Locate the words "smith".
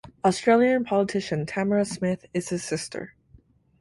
1.85-2.25